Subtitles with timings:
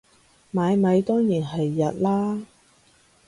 [0.51, 2.43] 買米當然係入喇